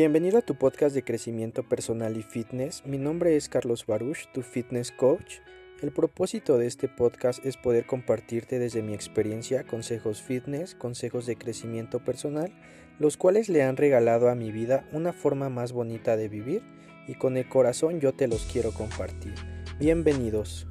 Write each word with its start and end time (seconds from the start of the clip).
Bienvenido 0.00 0.38
a 0.38 0.42
tu 0.42 0.54
podcast 0.54 0.94
de 0.94 1.02
crecimiento 1.02 1.64
personal 1.64 2.16
y 2.16 2.22
fitness. 2.22 2.86
Mi 2.86 2.98
nombre 2.98 3.34
es 3.34 3.48
Carlos 3.48 3.84
Baruch, 3.84 4.30
tu 4.32 4.42
fitness 4.42 4.92
coach. 4.92 5.38
El 5.82 5.90
propósito 5.90 6.56
de 6.56 6.68
este 6.68 6.86
podcast 6.86 7.44
es 7.44 7.56
poder 7.56 7.84
compartirte 7.84 8.60
desde 8.60 8.80
mi 8.80 8.94
experiencia 8.94 9.64
consejos 9.64 10.22
fitness, 10.22 10.76
consejos 10.76 11.26
de 11.26 11.34
crecimiento 11.34 12.04
personal, 12.04 12.52
los 13.00 13.16
cuales 13.16 13.48
le 13.48 13.64
han 13.64 13.76
regalado 13.76 14.28
a 14.28 14.36
mi 14.36 14.52
vida 14.52 14.88
una 14.92 15.12
forma 15.12 15.48
más 15.48 15.72
bonita 15.72 16.16
de 16.16 16.28
vivir 16.28 16.62
y 17.08 17.14
con 17.14 17.36
el 17.36 17.48
corazón 17.48 17.98
yo 17.98 18.14
te 18.14 18.28
los 18.28 18.44
quiero 18.44 18.70
compartir. 18.70 19.34
Bienvenidos. 19.80 20.68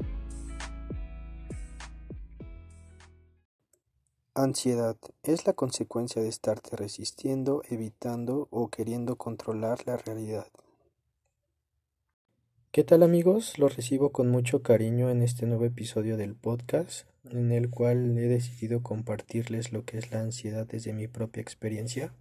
Ansiedad 4.39 4.97
es 5.23 5.47
la 5.47 5.53
consecuencia 5.53 6.21
de 6.21 6.27
estarte 6.27 6.75
resistiendo, 6.75 7.63
evitando 7.71 8.47
o 8.51 8.69
queriendo 8.69 9.15
controlar 9.15 9.79
la 9.87 9.97
realidad. 9.97 10.45
¿Qué 12.71 12.83
tal 12.83 13.01
amigos? 13.01 13.57
Los 13.57 13.75
recibo 13.75 14.11
con 14.11 14.29
mucho 14.29 14.61
cariño 14.61 15.09
en 15.09 15.23
este 15.23 15.47
nuevo 15.47 15.65
episodio 15.65 16.17
del 16.17 16.35
podcast, 16.35 17.07
en 17.31 17.51
el 17.51 17.71
cual 17.71 18.15
he 18.15 18.27
decidido 18.27 18.83
compartirles 18.83 19.73
lo 19.73 19.85
que 19.85 19.97
es 19.97 20.11
la 20.11 20.19
ansiedad 20.19 20.67
desde 20.67 20.93
mi 20.93 21.07
propia 21.07 21.41
experiencia. 21.41 22.13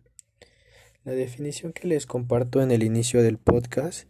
La 1.05 1.13
definición 1.13 1.75
que 1.75 1.87
les 1.87 2.07
comparto 2.07 2.63
en 2.63 2.71
el 2.71 2.83
inicio 2.83 3.23
del 3.23 3.37
podcast 3.37 4.09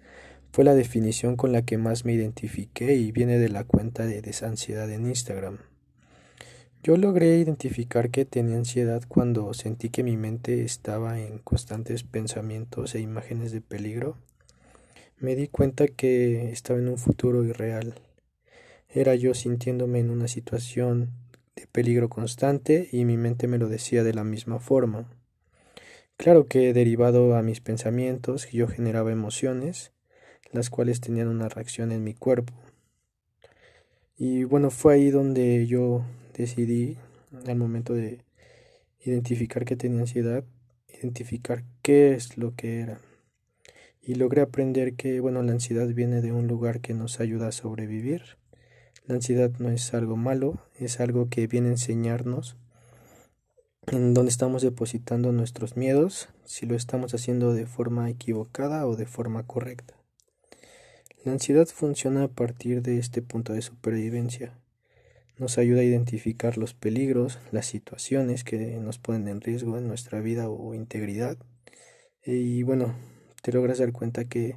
fue 0.53 0.63
la 0.63 0.77
definición 0.77 1.35
con 1.35 1.51
la 1.51 1.63
que 1.63 1.77
más 1.77 2.05
me 2.05 2.13
identifiqué 2.13 2.95
y 2.95 3.11
viene 3.11 3.41
de 3.41 3.49
la 3.49 3.65
cuenta 3.65 4.07
de 4.07 4.23
Desansiedad 4.23 4.89
en 4.93 5.07
Instagram. 5.07 5.59
Yo 6.87 6.97
logré 6.97 7.37
identificar 7.39 8.11
que 8.11 8.25
tenía 8.25 8.57
ansiedad 8.57 9.03
cuando 9.09 9.53
sentí 9.55 9.89
que 9.89 10.05
mi 10.05 10.17
mente 10.17 10.63
estaba 10.63 11.19
en 11.19 11.39
constantes 11.39 12.05
pensamientos 12.05 12.95
e 12.95 13.01
imágenes 13.01 13.51
de 13.51 13.61
peligro 13.61 14.17
me 15.19 15.35
di 15.35 15.49
cuenta 15.49 15.89
que 15.89 16.53
estaba 16.53 16.79
en 16.79 16.87
un 16.87 16.97
futuro 16.97 17.43
irreal. 17.43 17.97
Era 18.89 19.17
yo 19.17 19.35
sintiéndome 19.35 19.99
en 19.99 20.11
una 20.11 20.29
situación 20.29 21.11
de 21.57 21.67
peligro 21.67 22.09
constante 22.09 22.89
y 22.93 23.05
mi 23.05 23.17
mente 23.17 23.49
me 23.49 23.59
lo 23.59 23.69
decía 23.69 24.05
de 24.05 24.15
la 24.15 24.23
misma 24.23 24.61
forma. 24.61 25.11
Claro 26.17 26.47
que 26.47 26.73
derivado 26.73 27.35
a 27.35 27.43
mis 27.43 27.61
pensamientos 27.61 28.49
yo 28.53 28.69
generaba 28.69 29.11
emociones, 29.11 29.91
las 30.53 30.71
cuales 30.71 31.01
tenían 31.01 31.27
una 31.27 31.49
reacción 31.49 31.91
en 31.91 32.05
mi 32.05 32.15
cuerpo. 32.15 32.53
Y 34.17 34.45
bueno, 34.45 34.71
fue 34.71 34.95
ahí 34.95 35.11
donde 35.11 35.67
yo 35.67 36.05
decidí, 36.37 36.97
al 37.47 37.57
momento 37.57 37.95
de 37.95 38.21
identificar 39.01 39.65
que 39.65 39.77
tenía 39.77 40.01
ansiedad, 40.01 40.45
identificar 40.89 41.65
qué 41.83 42.15
es 42.15 42.39
lo 42.39 42.55
que 42.55 42.81
era 42.81 43.01
y 44.07 44.15
logré 44.15 44.41
aprender 44.41 44.95
que, 44.95 45.19
bueno, 45.19 45.43
la 45.43 45.51
ansiedad 45.51 45.89
viene 45.89 46.23
de 46.23 46.31
un 46.31 46.47
lugar 46.47 46.81
que 46.81 46.95
nos 46.95 47.19
ayuda 47.19 47.49
a 47.49 47.53
sobrevivir. 47.53 48.23
La 49.05 49.17
ansiedad 49.17 49.51
no 49.59 49.69
es 49.69 49.95
algo 49.95 50.17
malo, 50.17 50.61
es 50.79 51.01
algo 51.01 51.29
que 51.29 51.49
viene 51.49 51.69
a 51.69 51.73
enseñarnos 51.73 52.57
en 53.89 54.15
dónde 54.15 54.31
estamos 54.31 54.63
depositando 54.63 55.33
nuestros 55.33 55.77
miedos, 55.77 56.29
si 56.45 56.67
lo 56.67 56.77
estamos 56.77 57.15
haciendo 57.15 57.53
de 57.53 57.67
forma 57.67 58.09
equivocada 58.09 58.87
o 58.87 58.95
de 58.95 59.07
forma 59.07 59.45
correcta. 59.45 59.95
La 61.25 61.33
ansiedad 61.33 61.67
funciona 61.67 62.25
a 62.25 62.29
partir 62.29 62.83
de 62.83 62.99
este 62.99 63.23
punto 63.23 63.53
de 63.55 63.63
supervivencia. 63.63 64.57
Nos 65.39 65.59
ayuda 65.59 65.81
a 65.81 65.85
identificar 65.85 66.57
los 66.57 66.73
peligros, 66.73 67.39
las 67.53 67.67
situaciones 67.67 68.43
que 68.43 68.57
nos 68.79 68.99
ponen 68.99 69.29
en 69.29 69.43
riesgo 69.43 69.77
en 69.77 69.87
nuestra 69.87 70.21
vida 70.21 70.49
o 70.49 70.73
integridad. 70.73 71.37
Y 72.25 72.63
bueno, 72.63 72.95
te 73.43 73.53
logras 73.53 73.79
dar 73.79 73.93
cuenta 73.93 74.25
que 74.25 74.57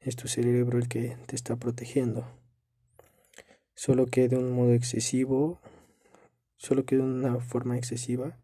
es 0.00 0.16
tu 0.16 0.28
cerebro 0.28 0.78
el 0.78 0.88
que 0.88 1.16
te 1.26 1.34
está 1.34 1.56
protegiendo. 1.56 2.26
Solo 3.74 4.04
que 4.04 4.28
de 4.28 4.36
un 4.36 4.52
modo 4.52 4.74
excesivo, 4.74 5.60
solo 6.58 6.84
que 6.84 6.96
de 6.96 7.02
una 7.02 7.40
forma 7.40 7.78
excesiva. 7.78 8.36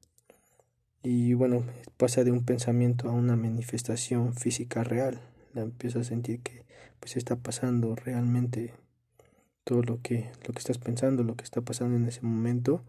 Y 1.02 1.34
bueno, 1.34 1.66
pasa 1.98 2.24
de 2.24 2.30
un 2.30 2.46
pensamiento 2.46 3.10
a 3.10 3.12
una 3.12 3.36
manifestación 3.36 4.34
física 4.34 4.84
real. 4.84 5.20
La 5.52 5.60
empiezas 5.60 6.06
a 6.06 6.08
sentir 6.08 6.40
que 6.40 6.64
pues 6.98 7.18
está 7.18 7.36
pasando 7.36 7.94
realmente 7.94 8.72
todo 9.64 9.82
lo 9.82 10.00
que 10.00 10.30
lo 10.46 10.52
que 10.52 10.58
estás 10.58 10.78
pensando, 10.78 11.24
lo 11.24 11.36
que 11.36 11.44
está 11.44 11.60
pasando 11.60 11.96
en 11.96 12.06
ese 12.06 12.22
momento 12.22 12.84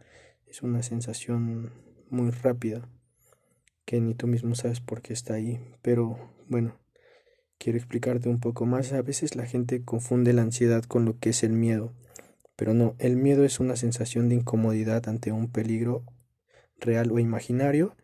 es 0.47 0.61
una 0.61 0.83
sensación 0.83 1.71
muy 2.09 2.29
rápida 2.31 2.87
que 3.85 4.01
ni 4.01 4.13
tú 4.15 4.27
mismo 4.27 4.55
sabes 4.55 4.81
por 4.81 5.01
qué 5.01 5.13
está 5.13 5.35
ahí, 5.35 5.59
pero 5.81 6.17
bueno, 6.47 6.77
quiero 7.57 7.77
explicarte 7.77 8.29
un 8.29 8.39
poco 8.39 8.65
más. 8.65 8.91
A 8.93 9.01
veces 9.01 9.35
la 9.35 9.45
gente 9.45 9.83
confunde 9.83 10.33
la 10.33 10.41
ansiedad 10.41 10.83
con 10.83 11.05
lo 11.05 11.19
que 11.19 11.29
es 11.29 11.43
el 11.43 11.53
miedo, 11.53 11.93
pero 12.55 12.73
no, 12.73 12.95
el 12.99 13.15
miedo 13.15 13.43
es 13.43 13.59
una 13.59 13.75
sensación 13.75 14.29
de 14.29 14.35
incomodidad 14.35 15.07
ante 15.07 15.31
un 15.31 15.51
peligro 15.51 16.03
real 16.79 17.11
o 17.11 17.19
imaginario. 17.19 17.95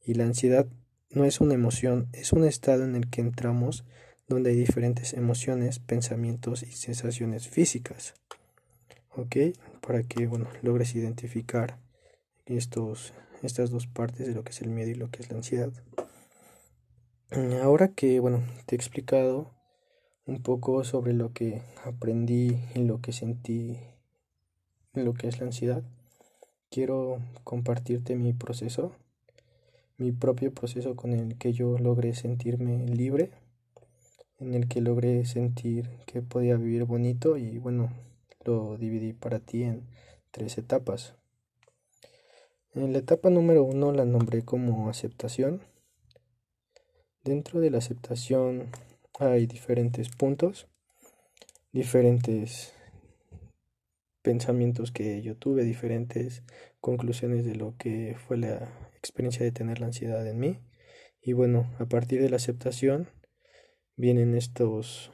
Y 0.00 0.14
la 0.14 0.24
ansiedad 0.24 0.66
no 1.10 1.24
es 1.24 1.40
una 1.40 1.54
emoción, 1.54 2.08
es 2.12 2.32
un 2.32 2.44
estado 2.44 2.84
en 2.84 2.94
el 2.94 3.10
que 3.10 3.20
entramos 3.20 3.84
donde 4.28 4.50
hay 4.50 4.56
diferentes 4.56 5.12
emociones, 5.12 5.78
pensamientos 5.78 6.62
y 6.62 6.72
sensaciones 6.72 7.48
físicas. 7.48 8.14
¿Ok? 9.16 9.36
Para 9.80 10.02
que, 10.02 10.26
bueno, 10.26 10.48
logres 10.62 10.94
identificar 10.94 11.78
estos, 12.44 13.14
estas 13.42 13.70
dos 13.70 13.86
partes 13.86 14.26
de 14.26 14.34
lo 14.34 14.44
que 14.44 14.50
es 14.50 14.60
el 14.62 14.70
miedo 14.70 14.90
y 14.90 14.94
lo 14.94 15.10
que 15.10 15.22
es 15.22 15.30
la 15.30 15.36
ansiedad. 15.36 15.72
Ahora 17.62 17.88
que, 17.88 18.20
bueno, 18.20 18.42
te 18.66 18.74
he 18.74 18.76
explicado 18.76 19.52
un 20.26 20.42
poco 20.42 20.84
sobre 20.84 21.12
lo 21.12 21.32
que 21.32 21.62
aprendí 21.84 22.58
y 22.74 22.84
lo 22.84 23.00
que 23.00 23.12
sentí, 23.12 23.78
lo 24.92 25.14
que 25.14 25.28
es 25.28 25.40
la 25.40 25.46
ansiedad, 25.46 25.82
quiero 26.70 27.20
compartirte 27.44 28.16
mi 28.16 28.32
proceso, 28.32 28.92
mi 29.98 30.12
propio 30.12 30.52
proceso 30.52 30.94
con 30.96 31.12
el 31.12 31.36
que 31.38 31.52
yo 31.52 31.78
logré 31.78 32.14
sentirme 32.14 32.86
libre, 32.86 33.30
en 34.38 34.54
el 34.54 34.68
que 34.68 34.80
logré 34.80 35.24
sentir 35.24 35.88
que 36.06 36.22
podía 36.22 36.56
vivir 36.56 36.84
bonito 36.84 37.36
y 37.36 37.58
bueno, 37.58 37.90
lo 38.44 38.76
dividí 38.76 39.12
para 39.12 39.40
ti 39.40 39.62
en 39.62 39.86
tres 40.30 40.58
etapas. 40.58 41.14
En 42.74 42.92
la 42.92 42.98
etapa 42.98 43.30
número 43.30 43.64
uno 43.64 43.92
la 43.92 44.04
nombré 44.04 44.42
como 44.42 44.88
aceptación 44.88 45.62
Dentro 47.26 47.58
de 47.58 47.70
la 47.70 47.78
aceptación 47.78 48.68
hay 49.18 49.48
diferentes 49.48 50.10
puntos, 50.10 50.68
diferentes 51.72 52.72
pensamientos 54.22 54.92
que 54.92 55.20
yo 55.22 55.36
tuve, 55.36 55.64
diferentes 55.64 56.44
conclusiones 56.80 57.44
de 57.44 57.56
lo 57.56 57.74
que 57.78 58.14
fue 58.16 58.36
la 58.36 58.68
experiencia 58.96 59.44
de 59.44 59.50
tener 59.50 59.80
la 59.80 59.86
ansiedad 59.86 60.24
en 60.24 60.38
mí. 60.38 60.60
Y 61.20 61.32
bueno, 61.32 61.68
a 61.80 61.86
partir 61.86 62.22
de 62.22 62.30
la 62.30 62.36
aceptación 62.36 63.08
vienen 63.96 64.34
estos 64.34 65.10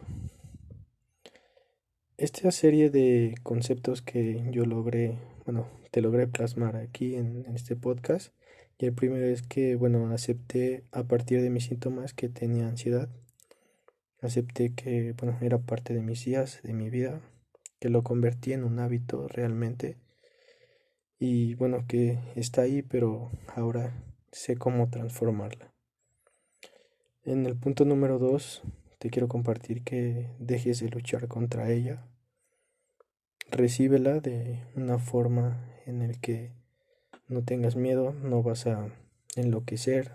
esta 2.22 2.52
serie 2.52 2.88
de 2.88 3.34
conceptos 3.42 4.00
que 4.00 4.48
yo 4.52 4.64
logré, 4.64 5.18
bueno, 5.44 5.66
te 5.90 6.00
logré 6.00 6.28
plasmar 6.28 6.76
aquí 6.76 7.16
en, 7.16 7.44
este 7.52 7.74
podcast 7.74 8.32
y 8.78 8.86
el 8.86 8.94
primero 8.94 9.26
es 9.26 9.42
que, 9.42 9.74
bueno, 9.74 10.08
acepté 10.12 10.84
a 10.92 11.02
partir 11.02 11.42
de 11.42 11.50
mis 11.50 11.64
síntomas 11.64 12.14
que 12.14 12.28
tenía 12.28 12.68
ansiedad. 12.68 13.08
Acepté 14.20 14.72
que, 14.72 15.14
bueno, 15.18 15.36
era 15.40 15.58
parte 15.58 15.94
de 15.94 16.02
mis 16.02 16.24
días, 16.24 16.60
de 16.62 16.74
mi 16.74 16.90
vida, 16.90 17.20
que 17.80 17.88
lo 17.88 18.04
convertí 18.04 18.52
en 18.52 18.62
un 18.62 18.78
hábito 18.78 19.26
realmente. 19.26 19.96
Y 21.18 21.54
bueno, 21.54 21.86
que 21.88 22.20
está 22.36 22.62
ahí, 22.62 22.82
pero 22.82 23.32
ahora 23.48 24.00
sé 24.30 24.56
cómo 24.56 24.90
transformarla. 24.90 25.72
En 27.24 27.46
el 27.46 27.56
punto 27.56 27.84
número 27.84 28.20
dos, 28.20 28.62
te 29.02 29.10
quiero 29.10 29.26
compartir 29.26 29.82
que 29.82 30.30
dejes 30.38 30.78
de 30.78 30.88
luchar 30.88 31.26
contra 31.26 31.68
ella. 31.68 32.06
Recíbela 33.50 34.20
de 34.20 34.62
una 34.76 35.00
forma 35.00 35.68
en 35.86 36.02
el 36.02 36.20
que 36.20 36.52
no 37.26 37.42
tengas 37.42 37.74
miedo, 37.74 38.12
no 38.12 38.44
vas 38.44 38.68
a 38.68 38.94
enloquecer, 39.34 40.12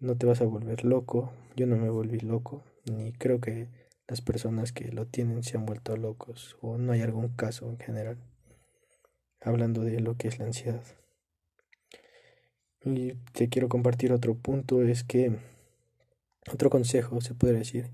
no 0.00 0.16
te 0.18 0.26
vas 0.26 0.40
a 0.40 0.44
volver 0.44 0.84
loco. 0.84 1.32
Yo 1.54 1.68
no 1.68 1.76
me 1.76 1.88
volví 1.88 2.18
loco, 2.18 2.64
ni 2.84 3.12
creo 3.12 3.40
que 3.40 3.68
las 4.08 4.22
personas 4.22 4.72
que 4.72 4.90
lo 4.90 5.06
tienen 5.06 5.44
se 5.44 5.56
han 5.56 5.64
vuelto 5.64 5.96
locos, 5.96 6.56
o 6.60 6.78
no 6.78 6.90
hay 6.90 7.02
algún 7.02 7.28
caso 7.28 7.70
en 7.70 7.78
general, 7.78 8.18
hablando 9.40 9.84
de 9.84 10.00
lo 10.00 10.16
que 10.16 10.26
es 10.26 10.40
la 10.40 10.46
ansiedad. 10.46 10.82
Y 12.84 13.12
te 13.34 13.48
quiero 13.48 13.68
compartir 13.68 14.12
otro 14.12 14.34
punto, 14.34 14.82
es 14.82 15.04
que 15.04 15.38
otro 16.52 16.70
consejo 16.70 17.20
se 17.20 17.34
puede 17.34 17.54
decir, 17.54 17.90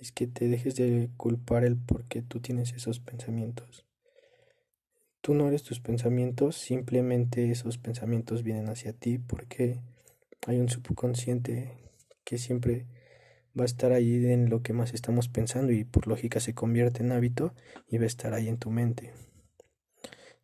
es 0.00 0.12
que 0.12 0.26
te 0.26 0.48
dejes 0.48 0.74
de 0.76 1.10
culpar 1.16 1.64
el 1.64 1.76
por 1.76 2.04
qué 2.06 2.22
tú 2.22 2.40
tienes 2.40 2.72
esos 2.72 3.00
pensamientos. 3.00 3.86
Tú 5.20 5.34
no 5.34 5.46
eres 5.46 5.62
tus 5.62 5.80
pensamientos, 5.80 6.56
simplemente 6.56 7.50
esos 7.50 7.78
pensamientos 7.78 8.42
vienen 8.42 8.68
hacia 8.68 8.92
ti 8.92 9.18
porque 9.18 9.80
hay 10.46 10.58
un 10.58 10.68
subconsciente 10.68 11.72
que 12.24 12.38
siempre 12.38 12.86
va 13.58 13.62
a 13.62 13.66
estar 13.66 13.92
ahí 13.92 14.26
en 14.26 14.50
lo 14.50 14.62
que 14.62 14.72
más 14.72 14.94
estamos 14.94 15.28
pensando 15.28 15.72
y 15.72 15.84
por 15.84 16.08
lógica 16.08 16.40
se 16.40 16.54
convierte 16.54 17.02
en 17.02 17.12
hábito 17.12 17.54
y 17.86 17.98
va 17.98 18.04
a 18.04 18.06
estar 18.06 18.34
ahí 18.34 18.48
en 18.48 18.58
tu 18.58 18.70
mente. 18.70 19.12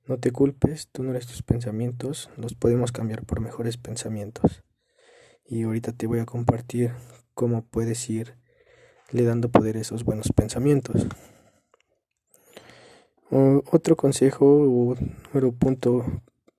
No 0.07 0.19
te 0.19 0.31
culpes, 0.31 0.89
tú 0.93 1.03
no 1.03 1.11
eres 1.11 1.27
tus 1.27 1.43
pensamientos, 1.43 2.31
los 2.37 2.55
podemos 2.55 2.93
cambiar 2.93 3.25
por 3.25 3.41
mejores 3.41 3.77
pensamientos. 3.77 4.63
Y 5.45 5.65
ahorita 5.65 5.93
te 5.93 6.07
voy 6.07 6.21
a 6.21 6.27
compartir 6.27 6.93
cómo 7.39 7.63
puedes 7.63 8.11
ir 8.11 8.35
le 9.13 9.23
dando 9.23 9.49
poder 9.49 9.77
a 9.77 9.81
esos 9.81 10.03
buenos 10.03 10.33
pensamientos. 10.35 11.07
otro 13.31 13.95
consejo 13.95 14.45
o 14.45 14.97
punto, 15.53 16.05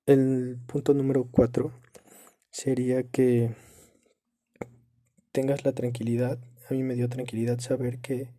el 0.06 0.58
punto 0.68 0.94
número 0.94 1.28
cuatro 1.30 1.74
sería 2.50 3.04
que 3.04 3.54
tengas 5.34 5.66
la 5.66 5.74
tranquilidad. 5.74 6.40
A 6.70 6.74
mí 6.74 6.82
me 6.82 6.96
dio 6.96 7.10
tranquilidad 7.10 7.60
saber 7.60 8.00
que 8.00 8.30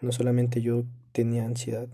no 0.00 0.12
solamente 0.12 0.62
yo 0.62 0.84
tenía 1.12 1.44
ansiedad. 1.44 1.88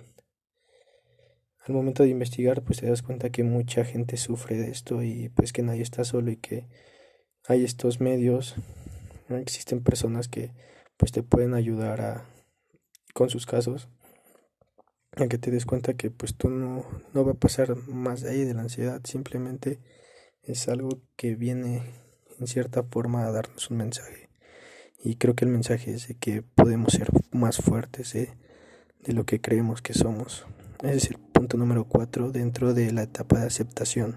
Al 1.67 1.75
momento 1.75 2.05
de 2.05 2.11
investigar, 2.11 2.63
pues 2.63 2.79
te 2.79 2.87
das 2.87 3.03
cuenta 3.03 3.31
que 3.31 3.43
mucha 3.43 3.85
gente 3.85 4.17
sufre 4.17 4.59
de 4.59 4.71
esto 4.71 5.03
y 5.03 5.29
pues 5.31 5.53
que 5.53 5.63
nadie 5.63 5.83
está 5.83 6.05
solo 6.05 6.31
y 6.31 6.37
que 6.37 6.69
hay 7.49 7.65
estos 7.65 8.01
medios, 8.01 8.55
existen 9.37 9.83
personas 9.83 10.29
que 10.29 10.53
pues 10.97 11.13
te 11.13 11.23
pueden 11.23 11.55
ayudar 11.55 12.01
a 12.01 12.25
con 13.15 13.31
sus 13.31 13.47
casos 13.47 13.89
a 15.17 15.29
que 15.29 15.39
te 15.39 15.51
des 15.51 15.67
cuenta 15.67 15.95
que 15.95 16.11
pues 16.11 16.37
tú 16.37 16.49
no, 16.49 16.85
no 17.13 17.25
va 17.25 17.33
a 17.33 17.35
pasar 17.35 17.77
más 17.89 18.23
de 18.23 18.31
ahí 18.31 18.45
de 18.45 18.55
la 18.55 18.63
ansiedad, 18.63 19.01
simplemente 19.05 19.81
es 20.43 20.69
algo 20.69 21.01
que 21.17 21.35
viene 21.35 21.83
en 22.39 22.47
cierta 22.47 22.83
forma 22.85 23.27
a 23.27 23.33
darnos 23.33 23.71
un 23.71 23.79
mensaje. 23.79 24.29
Y 25.03 25.17
creo 25.17 25.35
que 25.35 25.45
el 25.45 25.51
mensaje 25.51 25.93
es 25.93 26.09
de 26.09 26.15
que 26.15 26.43
podemos 26.43 26.93
ser 26.93 27.09
más 27.31 27.59
fuertes 27.59 28.13
de 28.13 29.13
lo 29.13 29.25
que 29.25 29.41
creemos 29.41 29.83
que 29.83 29.95
somos. 29.95 30.47
Ese 30.83 30.97
es 30.97 31.11
el 31.11 31.19
punto 31.19 31.57
número 31.57 31.85
cuatro 31.85 32.31
dentro 32.31 32.75
de 32.75 32.93
la 32.93 33.03
etapa 33.03 33.41
de 33.41 33.47
aceptación. 33.47 34.17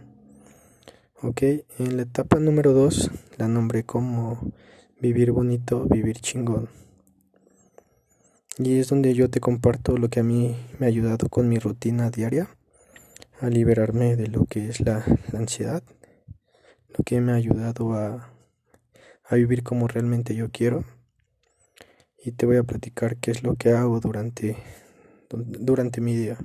Ok, 1.22 1.44
en 1.78 1.98
la 1.98 2.04
etapa 2.04 2.40
número 2.40 2.74
dos 2.74 3.12
la 3.38 3.48
nombré 3.48 3.84
como 3.84 4.52
vivir 5.02 5.32
bonito, 5.32 5.88
vivir 5.90 6.20
chingón. 6.20 6.70
Y 8.60 8.78
es 8.78 8.90
donde 8.90 9.16
yo 9.16 9.32
te 9.32 9.40
comparto 9.40 9.98
lo 9.98 10.10
que 10.10 10.20
a 10.20 10.24
mí 10.24 10.56
me 10.78 10.86
ha 10.86 10.90
ayudado 10.90 11.28
con 11.28 11.50
mi 11.50 11.58
rutina 11.58 12.12
diaria 12.12 12.48
a 13.40 13.50
liberarme 13.50 14.16
de 14.16 14.28
lo 14.28 14.46
que 14.46 14.70
es 14.70 14.80
la, 14.82 15.04
ansiedad, 15.34 15.82
lo 16.96 17.04
que 17.04 17.20
me 17.20 17.32
ha 17.32 17.36
ayudado 17.36 17.94
a, 17.94 18.32
a 19.24 19.36
vivir 19.36 19.64
como 19.64 19.88
realmente 19.88 20.36
yo 20.36 20.52
quiero. 20.52 20.84
Y 22.24 22.34
te 22.34 22.46
voy 22.46 22.58
a 22.58 22.64
platicar 22.64 23.18
qué 23.18 23.32
es 23.32 23.42
lo 23.42 23.56
que 23.56 23.72
hago 23.72 24.00
durante, 24.00 24.56
durante 25.32 26.00
mi 26.00 26.16
día. 26.16 26.38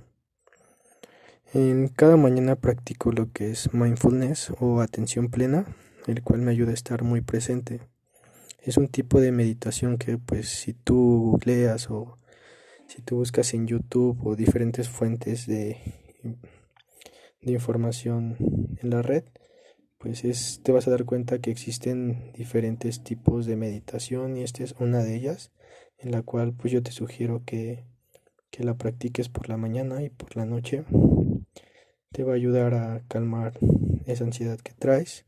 En 1.52 1.88
cada 1.88 2.16
mañana 2.16 2.56
practico 2.56 3.12
lo 3.12 3.30
que 3.30 3.50
es 3.50 3.74
mindfulness 3.74 4.52
o 4.58 4.80
atención 4.80 5.28
plena, 5.28 5.66
el 6.06 6.22
cual 6.22 6.40
me 6.40 6.52
ayuda 6.52 6.70
a 6.70 6.74
estar 6.74 7.02
muy 7.02 7.20
presente. 7.20 7.82
Es 8.66 8.76
un 8.76 8.88
tipo 8.88 9.20
de 9.20 9.30
meditación 9.30 9.96
que 9.96 10.18
pues 10.18 10.48
si 10.48 10.72
tú 10.72 11.38
leas 11.44 11.88
o 11.88 12.18
si 12.88 13.00
tú 13.00 13.18
buscas 13.18 13.54
en 13.54 13.68
YouTube 13.68 14.18
o 14.26 14.34
diferentes 14.34 14.88
fuentes 14.88 15.46
de, 15.46 15.78
de 17.42 17.52
información 17.52 18.36
en 18.82 18.90
la 18.90 19.02
red, 19.02 19.22
pues 19.98 20.24
es, 20.24 20.62
te 20.64 20.72
vas 20.72 20.88
a 20.88 20.90
dar 20.90 21.04
cuenta 21.04 21.38
que 21.38 21.52
existen 21.52 22.32
diferentes 22.32 23.04
tipos 23.04 23.46
de 23.46 23.54
meditación 23.54 24.36
y 24.36 24.42
esta 24.42 24.64
es 24.64 24.74
una 24.80 25.04
de 25.04 25.14
ellas 25.14 25.52
en 25.98 26.10
la 26.10 26.22
cual 26.22 26.52
pues 26.52 26.72
yo 26.72 26.82
te 26.82 26.90
sugiero 26.90 27.44
que, 27.46 27.84
que 28.50 28.64
la 28.64 28.74
practiques 28.74 29.28
por 29.28 29.48
la 29.48 29.56
mañana 29.56 30.02
y 30.02 30.10
por 30.10 30.36
la 30.36 30.44
noche. 30.44 30.84
Te 32.10 32.24
va 32.24 32.32
a 32.32 32.36
ayudar 32.36 32.74
a 32.74 33.04
calmar 33.06 33.60
esa 34.06 34.24
ansiedad 34.24 34.58
que 34.58 34.72
traes 34.72 35.25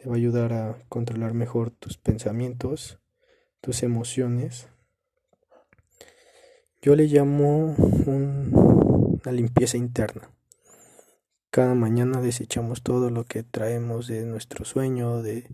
te 0.00 0.08
va 0.08 0.14
a 0.14 0.18
ayudar 0.18 0.52
a 0.52 0.78
controlar 0.88 1.34
mejor 1.34 1.70
tus 1.70 1.98
pensamientos 1.98 3.00
tus 3.60 3.82
emociones. 3.82 4.68
Yo 6.82 6.96
le 6.96 7.06
llamo 7.06 7.74
una 8.06 9.32
limpieza 9.32 9.76
interna. 9.76 10.30
Cada 11.50 11.74
mañana 11.74 12.20
desechamos 12.20 12.82
todo 12.82 13.10
lo 13.10 13.24
que 13.24 13.42
traemos 13.42 14.06
de 14.06 14.24
nuestro 14.24 14.64
sueño, 14.64 15.20
de, 15.22 15.48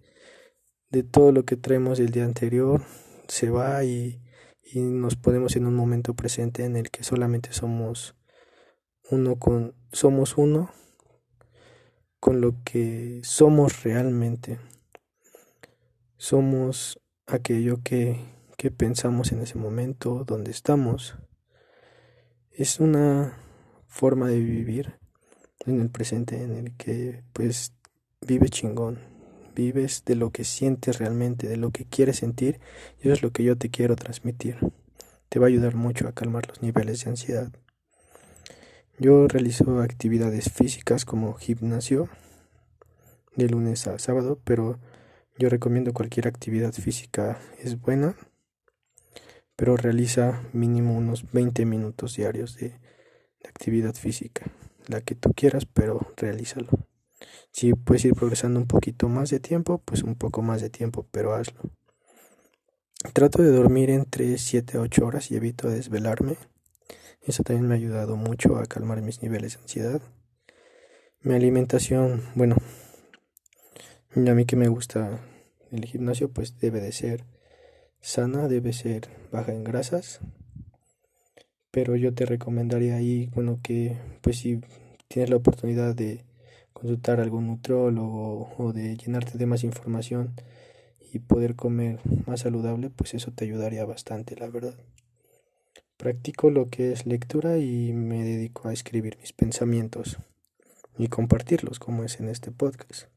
de 0.90 1.02
todo 1.02 1.32
lo 1.32 1.44
que 1.44 1.56
traemos 1.56 1.99
del 1.99 2.10
día 2.10 2.25
anterior, 2.25 2.82
se 3.28 3.50
va 3.50 3.82
y, 3.82 4.22
y 4.62 4.81
nos 4.81 5.16
ponemos 5.16 5.56
en 5.56 5.66
un 5.66 5.75
momento 5.75 6.14
presente 6.14 6.64
en 6.64 6.76
el 6.76 6.90
que 6.90 7.02
solamente 7.02 7.52
somos 7.52 8.14
uno 9.10 9.37
con 9.37 9.75
somos 9.92 10.37
uno 10.37 10.70
con 12.26 12.40
lo 12.40 12.56
que 12.64 13.20
somos 13.23 13.84
realmente. 13.84 14.58
Somos 16.17 16.99
aquello 17.25 17.84
que, 17.84 18.19
que 18.56 18.73
pensamos 18.73 19.31
en 19.31 19.43
ese 19.43 19.56
momento, 19.58 20.25
donde 20.26 20.50
estamos. 20.50 21.14
Es 22.50 22.81
una 22.81 23.38
forma 23.87 24.26
de 24.26 24.40
vivir 24.40 24.99
en 25.67 25.81
el 25.81 25.88
presente 25.88 26.43
en 26.43 26.56
el 26.56 26.76
que 26.76 27.23
pues 27.32 27.75
vive 28.20 28.49
chingón, 28.49 28.99
vives 29.55 30.02
de 30.05 30.17
lo 30.17 30.32
que 30.32 30.43
sientes 30.43 30.99
realmente, 30.99 31.46
de 31.46 31.58
lo 31.58 31.70
que 31.70 31.84
quieres 31.84 32.17
sentir, 32.17 32.58
y 32.99 33.02
eso 33.02 33.12
es 33.12 33.23
lo 33.23 33.31
que 33.31 33.44
yo 33.44 33.56
te 33.56 33.70
quiero 33.70 33.94
transmitir. 33.94 34.58
Te 35.28 35.38
va 35.38 35.46
a 35.46 35.49
ayudar 35.49 35.76
mucho 35.76 36.08
a 36.08 36.12
calmar 36.12 36.49
los 36.49 36.61
niveles 36.61 37.05
de 37.05 37.11
ansiedad. 37.11 37.52
Yo 38.98 39.28
realizo 39.28 39.81
actividades 39.81 40.50
físicas 40.50 41.04
como 41.04 41.34
gimnasio 41.34 42.08
de 43.34 43.48
lunes 43.48 43.87
a 43.87 43.98
sábado, 43.98 44.40
pero 44.44 44.78
yo 45.38 45.48
recomiendo 45.48 45.93
cualquier 45.93 46.28
actividad 46.28 46.72
física 46.72 47.38
es 47.58 47.81
buena, 47.81 48.16
pero 49.54 49.76
realiza 49.76 50.43
mínimo 50.52 50.96
unos 50.96 51.31
20 51.32 51.66
minutos 51.66 52.16
diarios 52.16 52.56
de 52.56 52.81
actividad 53.44 53.94
física 53.94 54.50
la 54.88 55.00
que 55.00 55.14
tú 55.14 55.32
quieras, 55.34 55.66
pero 55.66 56.00
realízalo. 56.16 56.69
Si 57.50 57.75
puedes 57.75 58.04
ir 58.04 58.14
progresando 58.14 58.60
un 58.60 58.66
poquito 58.66 59.08
más 59.08 59.31
de 59.31 59.40
tiempo, 59.40 59.82
pues 59.84 60.02
un 60.02 60.14
poco 60.14 60.42
más 60.42 60.60
de 60.60 60.70
tiempo, 60.70 61.06
pero 61.10 61.34
hazlo. 61.34 61.60
Trato 63.12 63.42
de 63.42 63.50
dormir 63.50 63.90
entre 63.90 64.37
7 64.38 64.78
a 64.78 64.80
8 64.80 65.06
horas 65.06 65.30
y 65.30 65.37
evito 65.37 65.68
desvelarme. 65.68 66.37
Eso 67.26 67.42
también 67.42 67.66
me 67.66 67.75
ha 67.75 67.76
ayudado 67.76 68.14
mucho 68.14 68.56
a 68.56 68.66
calmar 68.66 69.02
mis 69.02 69.21
niveles 69.21 69.56
de 69.56 69.62
ansiedad. 69.62 70.00
Mi 71.23 71.35
alimentación, 71.35 72.23
bueno, 72.37 72.56
a 74.14 74.35
mí 74.35 74.45
que 74.45 74.54
me 74.54 74.68
gusta 74.68 75.18
el 75.73 75.85
gimnasio, 75.87 76.30
pues 76.30 76.56
debe 76.61 76.80
de 76.80 76.92
ser 76.92 77.25
sana, 78.00 78.47
debe 78.47 78.73
ser 78.73 79.09
baja 79.33 79.52
en 79.52 79.64
grasas, 79.64 80.21
pero 81.73 81.97
yo 81.97 82.14
te 82.14 82.26
recomendaría 82.26 82.95
ahí, 82.95 83.28
bueno, 83.35 83.59
que 83.61 83.99
pues 84.21 84.38
si 84.38 84.61
tienes 85.09 85.28
la 85.28 85.37
oportunidad 85.37 85.97
de 85.97 86.25
consultar 86.73 87.18
a 87.18 87.25
algún 87.25 87.49
nutrólogo 87.49 88.54
o 88.56 88.73
de 88.73 88.97
llenarte 88.97 89.37
de 89.37 89.47
más 89.47 89.64
información 89.64 90.37
y 91.12 91.18
poder 91.18 91.56
comer 91.56 91.99
más 92.25 92.42
saludable, 92.42 92.90
pues 92.90 93.14
eso 93.14 93.33
te 93.33 93.47
ayudaría 93.47 93.85
bastante, 93.85 94.37
la 94.37 94.49
verdad. 94.49 94.76
Practico 95.96 96.50
lo 96.50 96.68
que 96.68 96.92
es 96.92 97.06
lectura 97.06 97.58
y 97.58 97.92
me 97.92 98.22
dedico 98.22 98.68
a 98.68 98.72
escribir 98.72 99.16
mis 99.20 99.32
pensamientos 99.32 100.18
y 100.98 101.08
compartirlos 101.08 101.78
como 101.78 102.04
es 102.04 102.20
en 102.20 102.28
este 102.28 102.50
podcast. 102.50 103.08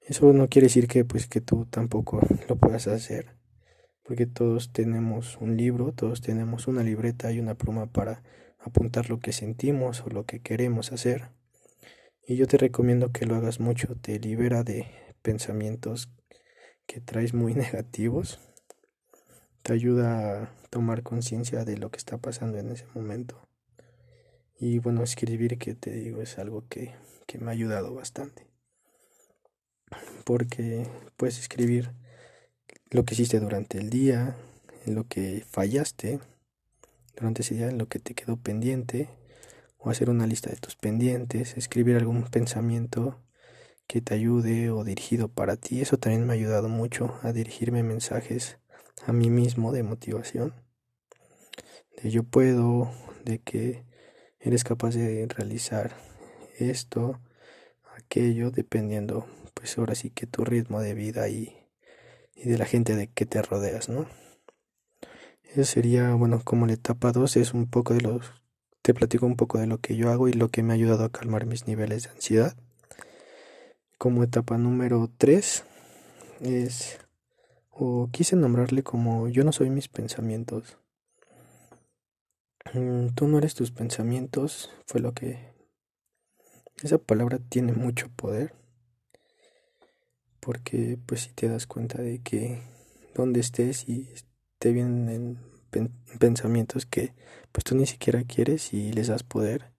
Eso 0.00 0.32
no 0.32 0.48
quiere 0.48 0.66
decir 0.66 0.88
que 0.88 1.04
pues 1.04 1.26
que 1.26 1.40
tú 1.40 1.66
tampoco 1.66 2.20
lo 2.48 2.56
puedas 2.56 2.88
hacer 2.88 3.40
porque 4.10 4.26
todos 4.26 4.72
tenemos 4.72 5.36
un 5.36 5.56
libro, 5.56 5.92
todos 5.92 6.20
tenemos 6.20 6.66
una 6.66 6.82
libreta 6.82 7.30
y 7.30 7.38
una 7.38 7.54
pluma 7.54 7.86
para 7.86 8.24
apuntar 8.58 9.08
lo 9.08 9.20
que 9.20 9.30
sentimos 9.30 10.00
o 10.00 10.08
lo 10.08 10.24
que 10.24 10.40
queremos 10.40 10.90
hacer. 10.90 11.28
Y 12.26 12.34
yo 12.34 12.48
te 12.48 12.56
recomiendo 12.56 13.12
que 13.12 13.24
lo 13.24 13.36
hagas 13.36 13.60
mucho, 13.60 13.94
te 13.94 14.18
libera 14.18 14.64
de 14.64 14.86
pensamientos 15.22 16.10
que 16.86 17.00
traes 17.00 17.34
muy 17.34 17.54
negativos, 17.66 18.40
te 19.62 19.72
ayuda 19.72 20.42
a 20.42 20.50
tomar 20.70 21.02
conciencia 21.02 21.64
de 21.64 21.76
lo 21.76 21.90
que 21.90 21.98
está 21.98 22.18
pasando 22.18 22.58
en 22.58 22.70
ese 22.70 22.86
momento. 22.94 23.40
Y 24.58 24.78
bueno, 24.78 25.02
escribir, 25.02 25.58
que 25.58 25.74
te 25.74 25.90
digo, 25.90 26.22
es 26.22 26.38
algo 26.38 26.64
que, 26.68 26.94
que 27.26 27.38
me 27.38 27.46
ha 27.46 27.52
ayudado 27.52 27.94
bastante. 27.94 28.46
Porque 30.24 30.86
puedes 31.16 31.38
escribir 31.38 31.92
lo 32.90 33.04
que 33.04 33.14
hiciste 33.14 33.40
durante 33.40 33.78
el 33.78 33.90
día, 33.90 34.36
lo 34.86 35.06
que 35.08 35.44
fallaste 35.48 36.20
durante 37.16 37.42
ese 37.42 37.54
día, 37.54 37.70
lo 37.70 37.88
que 37.88 37.98
te 37.98 38.14
quedó 38.14 38.36
pendiente, 38.36 39.08
o 39.78 39.90
hacer 39.90 40.10
una 40.10 40.26
lista 40.26 40.50
de 40.50 40.56
tus 40.56 40.76
pendientes, 40.76 41.56
escribir 41.56 41.96
algún 41.96 42.24
pensamiento 42.24 43.18
que 43.86 44.00
te 44.00 44.14
ayude 44.14 44.70
o 44.70 44.84
dirigido 44.84 45.28
para 45.28 45.56
ti. 45.56 45.80
Eso 45.80 45.98
también 45.98 46.26
me 46.26 46.32
ha 46.32 46.36
ayudado 46.36 46.68
mucho 46.68 47.18
a 47.22 47.32
dirigirme 47.32 47.82
mensajes 47.82 48.59
a 49.10 49.12
mí 49.12 49.28
mismo 49.28 49.72
de 49.72 49.82
motivación, 49.82 50.54
de 52.00 52.10
yo 52.10 52.22
puedo, 52.22 52.92
de 53.24 53.40
que 53.40 53.84
eres 54.38 54.62
capaz 54.62 54.94
de 54.94 55.26
realizar 55.26 55.96
esto, 56.58 57.20
aquello, 57.96 58.52
dependiendo, 58.52 59.26
pues 59.54 59.76
ahora 59.78 59.96
sí 59.96 60.10
que 60.10 60.26
tu 60.26 60.44
ritmo 60.44 60.80
de 60.80 60.94
vida 60.94 61.28
y, 61.28 61.56
y 62.36 62.48
de 62.48 62.56
la 62.56 62.66
gente 62.66 62.94
de 62.94 63.08
que 63.08 63.26
te 63.26 63.42
rodeas, 63.42 63.88
¿no? 63.88 64.06
Eso 65.42 65.64
sería, 65.64 66.14
bueno, 66.14 66.40
como 66.44 66.66
la 66.66 66.74
etapa 66.74 67.10
2 67.10 67.36
es 67.36 67.52
un 67.52 67.68
poco 67.68 67.94
de 67.94 68.02
los, 68.02 68.32
te 68.80 68.94
platico 68.94 69.26
un 69.26 69.34
poco 69.34 69.58
de 69.58 69.66
lo 69.66 69.78
que 69.78 69.96
yo 69.96 70.12
hago 70.12 70.28
y 70.28 70.32
lo 70.34 70.50
que 70.50 70.62
me 70.62 70.72
ha 70.72 70.76
ayudado 70.76 71.02
a 71.02 71.10
calmar 71.10 71.46
mis 71.46 71.66
niveles 71.66 72.04
de 72.04 72.10
ansiedad. 72.10 72.56
Como 73.98 74.22
etapa 74.22 74.56
número 74.56 75.10
3 75.18 75.64
es, 76.42 77.00
o 77.82 78.10
quise 78.12 78.36
nombrarle 78.36 78.82
como 78.82 79.28
yo 79.28 79.42
no 79.42 79.52
soy 79.52 79.70
mis 79.70 79.88
pensamientos. 79.88 80.76
Mm, 82.74 83.14
tú 83.14 83.26
no 83.26 83.38
eres 83.38 83.54
tus 83.54 83.70
pensamientos, 83.70 84.70
fue 84.86 85.00
lo 85.00 85.14
que... 85.14 85.54
Esa 86.82 86.98
palabra 86.98 87.38
tiene 87.38 87.72
mucho 87.72 88.10
poder, 88.14 88.54
porque 90.40 90.98
pues 91.06 91.22
si 91.22 91.32
te 91.32 91.48
das 91.48 91.66
cuenta 91.66 92.02
de 92.02 92.22
que 92.22 92.62
donde 93.14 93.40
estés 93.40 93.88
y 93.88 94.12
te 94.58 94.72
vienen 94.72 95.38
pensamientos 96.18 96.84
que 96.84 97.14
pues 97.52 97.64
tú 97.64 97.76
ni 97.76 97.86
siquiera 97.86 98.24
quieres 98.24 98.74
y 98.74 98.92
les 98.92 99.08
das 99.08 99.22
poder 99.22 99.72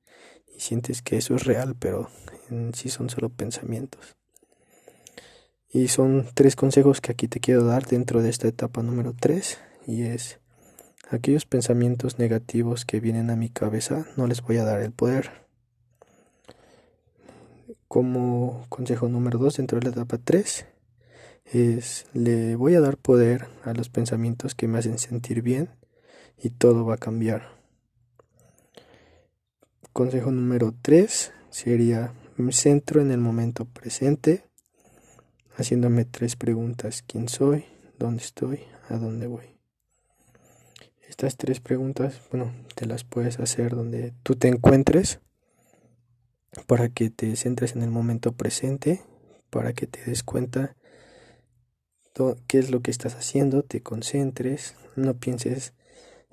y 0.47 0.59
sientes 0.59 1.03
que 1.03 1.17
eso 1.17 1.35
es 1.35 1.45
real, 1.45 1.75
pero 1.77 2.09
en 2.49 2.73
sí 2.73 2.89
son 2.89 3.09
solo 3.09 3.29
pensamientos. 3.29 4.15
Y 5.73 5.87
son 5.87 6.27
tres 6.33 6.57
consejos 6.57 6.99
que 6.99 7.13
aquí 7.13 7.29
te 7.29 7.39
quiero 7.39 7.63
dar 7.63 7.85
dentro 7.85 8.21
de 8.21 8.29
esta 8.29 8.47
etapa 8.47 8.83
número 8.83 9.13
3 9.17 9.57
y 9.87 10.03
es 10.03 10.39
aquellos 11.09 11.45
pensamientos 11.45 12.19
negativos 12.19 12.83
que 12.83 12.99
vienen 12.99 13.29
a 13.29 13.37
mi 13.37 13.49
cabeza 13.49 14.05
no 14.17 14.27
les 14.27 14.41
voy 14.41 14.57
a 14.57 14.65
dar 14.65 14.81
el 14.81 14.91
poder. 14.91 15.31
Como 17.87 18.65
consejo 18.67 19.07
número 19.07 19.39
2 19.39 19.57
dentro 19.57 19.79
de 19.79 19.85
la 19.85 19.91
etapa 19.91 20.17
3 20.17 20.65
es 21.45 22.05
le 22.13 22.57
voy 22.57 22.75
a 22.75 22.81
dar 22.81 22.97
poder 22.97 23.47
a 23.63 23.73
los 23.73 23.87
pensamientos 23.87 24.55
que 24.55 24.67
me 24.67 24.77
hacen 24.77 24.97
sentir 24.97 25.41
bien 25.41 25.69
y 26.37 26.49
todo 26.49 26.85
va 26.85 26.95
a 26.95 26.97
cambiar. 26.97 27.61
Consejo 29.93 30.31
número 30.31 30.73
3 30.81 31.31
sería 31.49 32.13
me 32.35 32.51
centro 32.51 33.01
en 33.01 33.11
el 33.11 33.19
momento 33.19 33.65
presente 33.65 34.50
haciéndome 35.61 36.05
tres 36.05 36.35
preguntas. 36.35 37.03
¿Quién 37.07 37.29
soy? 37.29 37.65
¿Dónde 37.97 38.23
estoy? 38.23 38.61
¿A 38.89 38.97
dónde 38.97 39.27
voy? 39.27 39.45
Estas 41.07 41.37
tres 41.37 41.59
preguntas, 41.59 42.21
bueno, 42.31 42.51
te 42.75 42.85
las 42.85 43.03
puedes 43.03 43.39
hacer 43.39 43.75
donde 43.75 44.13
tú 44.23 44.35
te 44.35 44.47
encuentres 44.47 45.19
para 46.67 46.89
que 46.89 47.09
te 47.09 47.35
centres 47.35 47.75
en 47.75 47.81
el 47.81 47.91
momento 47.91 48.31
presente, 48.31 49.01
para 49.49 49.73
que 49.73 49.87
te 49.87 50.03
des 50.03 50.23
cuenta 50.23 50.75
qué 52.47 52.59
es 52.59 52.71
lo 52.71 52.81
que 52.81 52.91
estás 52.91 53.15
haciendo, 53.15 53.63
te 53.63 53.81
concentres, 53.81 54.75
no 54.95 55.15
pienses 55.15 55.73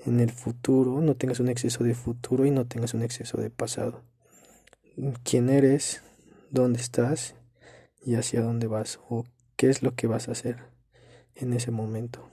en 0.04 0.20
el 0.20 0.30
futuro, 0.30 1.00
no 1.00 1.16
tengas 1.16 1.40
un 1.40 1.48
exceso 1.48 1.82
de 1.84 1.94
futuro 1.94 2.46
y 2.46 2.50
no 2.50 2.66
tengas 2.66 2.94
un 2.94 3.02
exceso 3.02 3.38
de 3.38 3.50
pasado. 3.50 4.02
¿Quién 5.22 5.48
eres? 5.48 6.02
¿Dónde 6.50 6.80
estás? 6.80 7.34
¿Y 8.08 8.14
hacia 8.14 8.40
dónde 8.40 8.66
vas? 8.68 9.00
¿O 9.10 9.26
qué 9.56 9.68
es 9.68 9.82
lo 9.82 9.94
que 9.94 10.06
vas 10.06 10.28
a 10.28 10.32
hacer 10.32 10.56
en 11.34 11.52
ese 11.52 11.70
momento? 11.70 12.30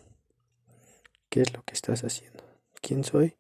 ¿Qué 1.28 1.42
es 1.42 1.54
lo 1.54 1.64
que 1.64 1.74
estás 1.74 2.06
haciendo? 2.06 2.46
¿Quién 2.82 3.04
soy? 3.04 3.36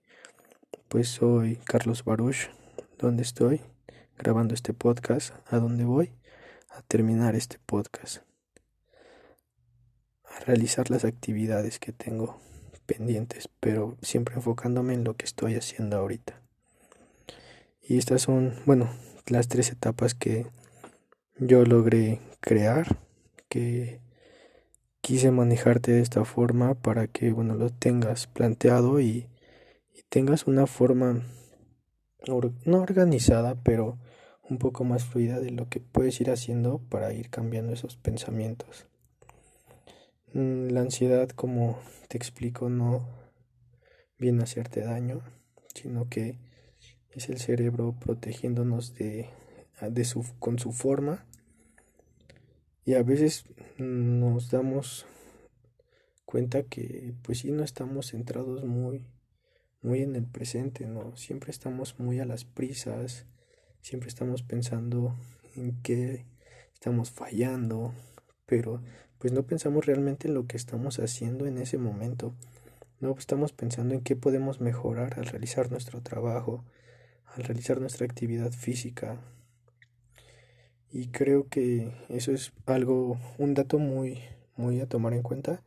Pues 0.90 1.08
soy 1.08 1.56
Carlos 1.64 2.04
Baruch. 2.04 2.50
¿Dónde 3.00 3.24
estoy? 3.24 3.62
Grabando 4.18 4.54
este 4.54 4.74
podcast. 4.74 5.34
¿A 5.46 5.60
dónde 5.60 5.86
voy? 5.86 6.12
A 6.72 6.82
terminar 6.82 7.36
este 7.36 7.58
podcast 7.66 8.18
realizar 10.46 10.92
las 10.92 11.06
actividades 11.06 11.80
que 11.80 11.94
tengo 11.94 12.42
pendientes, 12.86 13.48
pero 13.62 13.98
siempre 14.02 14.36
enfocándome 14.36 14.94
en 14.94 15.06
lo 15.06 15.16
que 15.16 15.24
estoy 15.24 15.56
haciendo 15.56 15.96
ahorita. 15.96 16.42
Y 17.82 17.98
estas 17.98 18.24
son, 18.24 18.56
bueno, 18.66 18.90
las 19.26 19.48
tres 19.48 19.72
etapas 19.72 20.16
que 20.16 20.48
yo 21.38 21.66
logré 21.66 22.20
crear, 22.40 23.00
que 23.50 24.00
quise 25.02 25.32
manejarte 25.32 25.92
de 25.92 26.02
esta 26.02 26.26
forma 26.26 26.76
para 26.76 27.08
que, 27.08 27.32
bueno, 27.32 27.56
lo 27.56 27.70
tengas 27.70 28.28
planteado 28.28 29.00
y, 29.00 29.28
tengas 30.10 30.48
una 30.48 30.66
forma 30.66 31.24
no 32.28 32.82
organizada, 32.82 33.56
pero 33.64 33.98
un 34.50 34.58
poco 34.58 34.84
más 34.84 35.04
fluida 35.04 35.40
de 35.40 35.52
lo 35.52 35.68
que 35.68 35.80
puedes 35.80 36.22
ir 36.22 36.32
haciendo 36.32 36.80
para 36.90 37.12
ir 37.14 37.30
cambiando 37.30 37.74
esos 37.74 37.98
pensamientos. 37.98 38.88
Mm, 40.34 40.70
la 40.70 40.82
ansiedad, 40.82 41.30
como 41.30 41.80
te 42.08 42.18
explico, 42.18 42.70
no 42.70 43.08
viene 44.18 44.42
a 44.42 44.44
hacerte 44.44 44.82
daño, 44.82 45.22
sino 45.74 46.08
que 46.10 46.38
es 47.12 47.30
el 47.30 47.40
cerebro 47.40 47.96
protegiéndonos 48.00 48.96
de, 48.96 49.30
de 49.82 50.06
su, 50.06 50.26
con 50.40 50.60
su 50.60 50.72
forma. 50.72 51.26
Y 52.86 52.94
a 52.94 53.04
veces 53.04 53.46
nos 53.78 54.52
damos 54.52 55.06
cuenta 56.26 56.64
que 56.64 57.14
pues 57.24 57.40
sí 57.40 57.52
no 57.52 57.64
estamos 57.64 58.12
centrados 58.12 58.64
muy 58.64 59.06
muy 59.86 60.02
en 60.02 60.16
el 60.16 60.26
presente, 60.26 60.88
no, 60.88 61.16
siempre 61.16 61.52
estamos 61.52 62.00
muy 62.00 62.20
a 62.20 62.26
las 62.26 62.44
prisas, 62.44 63.28
siempre 63.82 64.10
estamos 64.10 64.42
pensando 64.42 65.16
en 65.56 65.80
qué 65.84 66.26
estamos 66.74 67.12
fallando, 67.12 67.94
pero 68.48 68.82
pues 69.20 69.32
no 69.32 69.44
pensamos 69.44 69.86
realmente 69.86 70.28
en 70.28 70.34
lo 70.34 70.48
que 70.48 70.58
estamos 70.58 70.98
haciendo 70.98 71.46
en 71.46 71.60
ese 71.60 71.78
momento. 71.78 72.34
No 73.00 73.16
estamos 73.18 73.54
pensando 73.54 73.94
en 73.94 74.02
qué 74.02 74.16
podemos 74.16 74.60
mejorar 74.60 75.20
al 75.20 75.28
realizar 75.28 75.70
nuestro 75.70 76.02
trabajo, 76.02 76.66
al 77.36 77.44
realizar 77.44 77.80
nuestra 77.80 78.06
actividad 78.06 78.52
física. 78.52 79.22
Y 80.96 81.08
creo 81.08 81.50
que 81.50 81.92
eso 82.08 82.32
es 82.32 82.54
algo, 82.66 83.20
un 83.38 83.54
dato 83.54 83.80
muy, 83.80 84.22
muy 84.56 84.80
a 84.80 84.88
tomar 84.88 85.14
en 85.14 85.24
cuenta, 85.24 85.62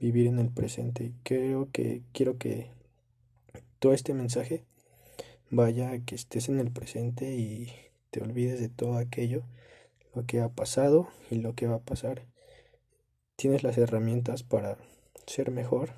vivir 0.00 0.26
en 0.26 0.38
el 0.38 0.48
presente. 0.48 1.12
Creo 1.22 1.68
que 1.70 2.00
quiero 2.14 2.38
que 2.38 2.70
todo 3.78 3.92
este 3.92 4.14
mensaje 4.14 4.64
vaya 5.50 5.90
a 5.90 5.98
que 5.98 6.14
estés 6.14 6.48
en 6.48 6.60
el 6.60 6.70
presente 6.70 7.36
y 7.36 7.70
te 8.10 8.22
olvides 8.22 8.58
de 8.58 8.70
todo 8.70 8.96
aquello, 8.96 9.42
lo 10.14 10.24
que 10.24 10.40
ha 10.40 10.48
pasado 10.48 11.08
y 11.30 11.34
lo 11.34 11.54
que 11.54 11.66
va 11.66 11.74
a 11.74 11.84
pasar 11.84 12.24
tienes 13.36 13.62
las 13.62 13.76
herramientas 13.76 14.44
para 14.44 14.78
ser 15.26 15.50
mejor 15.50 15.90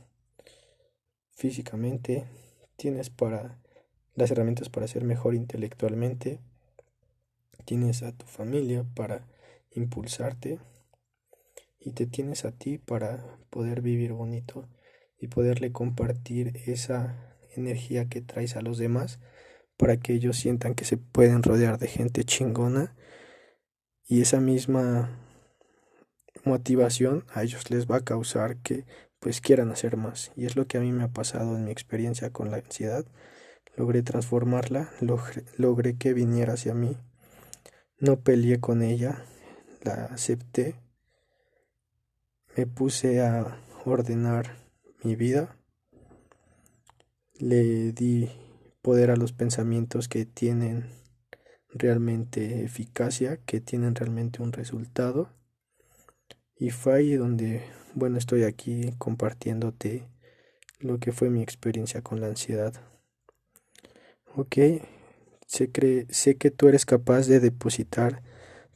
físicamente, 1.30 2.24
tienes 2.74 3.10
para 3.10 3.60
las 4.16 4.32
herramientas 4.32 4.70
para 4.70 4.88
ser 4.88 5.04
mejor 5.04 5.36
intelectualmente, 5.36 6.40
tienes 7.64 8.02
a 8.02 8.12
tu 8.12 8.26
familia 8.26 8.84
para 8.94 9.26
impulsarte 9.70 10.58
y 11.78 11.92
te 11.92 12.06
tienes 12.06 12.44
a 12.44 12.52
ti 12.52 12.78
para 12.78 13.38
poder 13.50 13.80
vivir 13.80 14.12
bonito 14.12 14.68
y 15.18 15.28
poderle 15.28 15.72
compartir 15.72 16.60
esa 16.66 17.36
energía 17.56 18.08
que 18.08 18.20
traes 18.20 18.56
a 18.56 18.62
los 18.62 18.78
demás 18.78 19.20
para 19.76 19.96
que 19.96 20.12
ellos 20.12 20.36
sientan 20.36 20.74
que 20.74 20.84
se 20.84 20.96
pueden 20.96 21.42
rodear 21.42 21.78
de 21.78 21.88
gente 21.88 22.24
chingona 22.24 22.94
y 24.06 24.20
esa 24.20 24.40
misma 24.40 25.18
motivación 26.44 27.24
a 27.32 27.42
ellos 27.42 27.70
les 27.70 27.90
va 27.90 27.96
a 27.96 28.04
causar 28.04 28.56
que 28.58 28.84
pues 29.20 29.40
quieran 29.40 29.70
hacer 29.70 29.96
más. 29.96 30.32
Y 30.36 30.46
es 30.46 30.56
lo 30.56 30.66
que 30.66 30.78
a 30.78 30.80
mí 30.80 30.92
me 30.92 31.04
ha 31.04 31.08
pasado 31.08 31.56
en 31.56 31.64
mi 31.64 31.70
experiencia 31.70 32.30
con 32.30 32.50
la 32.50 32.58
ansiedad. 32.58 33.06
Logré 33.76 34.02
transformarla 34.02 34.90
logré, 35.56 35.96
que 35.96 36.12
viniera 36.12 36.54
hacia 36.54 36.74
mí 36.74 36.96
no 38.02 38.20
peleé 38.20 38.58
con 38.58 38.82
ella 38.82 39.24
la 39.82 40.06
acepté. 40.06 40.74
Me 42.56 42.66
puse 42.66 43.22
a 43.22 43.62
ordenar 43.84 44.56
mi 45.04 45.14
vida. 45.14 45.56
Le 47.38 47.92
di 47.92 48.28
poder 48.82 49.12
a 49.12 49.16
los 49.16 49.32
pensamientos 49.32 50.08
que 50.08 50.26
tienen 50.26 50.90
realmente 51.68 52.64
eficacia, 52.64 53.36
que 53.36 53.60
tienen 53.60 53.94
realmente 53.94 54.42
un 54.42 54.52
resultado. 54.52 55.30
Y 56.56 56.70
fue 56.70 56.94
ahí 56.94 57.14
donde, 57.14 57.62
bueno, 57.94 58.18
estoy 58.18 58.42
aquí 58.42 58.90
compartiéndote 58.98 60.08
lo 60.80 60.98
que 60.98 61.12
fue 61.12 61.30
mi 61.30 61.40
experiencia 61.40 62.02
con 62.02 62.20
la 62.20 62.26
ansiedad. 62.26 62.74
Ok, 64.34 64.56
sé, 65.52 65.70
cree, 65.70 66.06
sé 66.08 66.36
que 66.36 66.50
tú 66.50 66.68
eres 66.68 66.86
capaz 66.86 67.26
de 67.26 67.38
depositar 67.38 68.22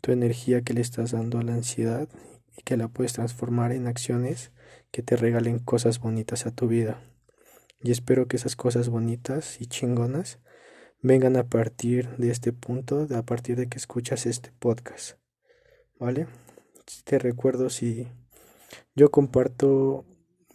tu 0.02 0.12
energía 0.12 0.60
que 0.60 0.74
le 0.74 0.82
estás 0.82 1.12
dando 1.12 1.38
a 1.38 1.42
la 1.42 1.54
ansiedad 1.54 2.08
y 2.56 2.62
que 2.62 2.76
la 2.76 2.88
puedes 2.88 3.14
transformar 3.14 3.72
en 3.72 3.86
acciones 3.86 4.52
que 4.90 5.02
te 5.02 5.16
regalen 5.16 5.58
cosas 5.58 6.00
bonitas 6.00 6.44
a 6.44 6.50
tu 6.50 6.68
vida. 6.68 7.02
Y 7.80 7.92
espero 7.92 8.28
que 8.28 8.36
esas 8.36 8.56
cosas 8.56 8.90
bonitas 8.90 9.58
y 9.60 9.66
chingonas 9.66 10.38
vengan 11.00 11.36
a 11.36 11.44
partir 11.44 12.10
de 12.18 12.30
este 12.30 12.52
punto, 12.52 13.06
a 13.14 13.22
partir 13.22 13.56
de 13.56 13.68
que 13.68 13.78
escuchas 13.78 14.26
este 14.26 14.52
podcast. 14.58 15.18
¿Vale? 15.98 16.26
Te 17.04 17.18
recuerdo 17.18 17.70
si 17.70 18.06
yo 18.94 19.10
comparto 19.10 20.04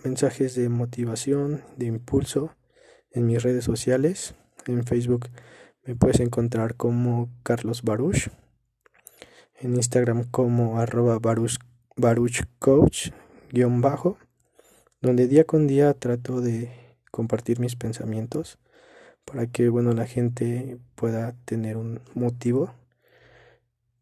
mensajes 0.04 0.54
de 0.54 0.70
motivación, 0.70 1.64
de 1.78 1.88
impulso 1.88 2.56
en 3.10 3.26
mis 3.26 3.42
redes 3.42 3.64
sociales. 3.64 4.36
En 4.68 4.84
Facebook 4.84 5.28
me 5.84 5.96
puedes 5.96 6.20
encontrar 6.20 6.76
como 6.76 7.30
Carlos 7.44 7.82
Baruch. 7.84 8.30
En 9.60 9.76
Instagram 9.76 10.26
como 10.30 10.80
arroba 10.80 11.20
baruch, 11.20 12.44
coach 12.60 13.10
guion 13.52 13.82
bajo. 13.82 14.18
Donde 15.02 15.28
día 15.28 15.46
con 15.46 15.68
día 15.68 15.94
trato 15.94 16.42
de 16.42 16.72
compartir 17.10 17.60
mis 17.60 17.76
pensamientos 17.76 18.60
para 19.26 19.48
que 19.48 19.70
bueno 19.70 19.94
la 19.94 20.06
gente 20.06 20.78
pueda 20.96 21.36
tener 21.46 21.78
un 21.78 22.00
motivo 22.14 22.74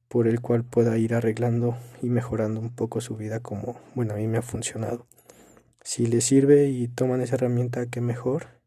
por 0.07 0.27
el 0.27 0.41
cual 0.41 0.63
pueda 0.63 0.97
ir 0.97 1.13
arreglando 1.13 1.77
y 2.01 2.09
mejorando 2.09 2.59
un 2.59 2.69
poco 2.69 3.01
su 3.01 3.15
vida 3.15 3.39
como 3.39 3.79
bueno 3.95 4.13
a 4.13 4.17
mí 4.17 4.27
me 4.27 4.37
ha 4.37 4.41
funcionado 4.41 5.07
si 5.81 6.05
les 6.05 6.25
sirve 6.25 6.67
y 6.67 6.87
toman 6.87 7.21
esa 7.21 7.35
herramienta 7.35 7.87
que 7.87 8.01
mejor 8.01 8.58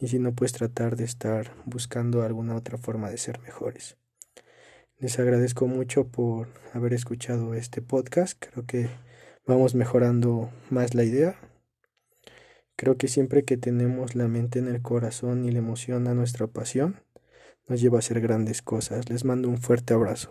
y 0.00 0.08
si 0.08 0.18
no 0.18 0.32
pues 0.34 0.52
tratar 0.52 0.96
de 0.96 1.04
estar 1.04 1.52
buscando 1.64 2.22
alguna 2.22 2.54
otra 2.54 2.78
forma 2.78 3.10
de 3.10 3.18
ser 3.18 3.40
mejores 3.40 3.96
les 4.98 5.18
agradezco 5.18 5.66
mucho 5.66 6.08
por 6.08 6.48
haber 6.72 6.92
escuchado 6.92 7.54
este 7.54 7.82
podcast 7.82 8.36
creo 8.38 8.66
que 8.66 8.88
vamos 9.46 9.74
mejorando 9.74 10.50
más 10.70 10.94
la 10.94 11.04
idea 11.04 11.38
Creo 12.78 12.96
que 12.96 13.08
siempre 13.08 13.42
que 13.44 13.56
tenemos 13.56 14.14
la 14.14 14.28
mente 14.28 14.60
en 14.60 14.68
el 14.68 14.80
corazón 14.82 15.44
y 15.44 15.50
la 15.50 15.58
emoción 15.58 16.06
a 16.06 16.14
nuestra 16.14 16.46
pasión, 16.46 17.02
nos 17.66 17.80
lleva 17.80 17.96
a 17.96 17.98
hacer 17.98 18.20
grandes 18.20 18.62
cosas. 18.62 19.10
Les 19.10 19.24
mando 19.24 19.48
un 19.48 19.58
fuerte 19.58 19.94
abrazo. 19.94 20.30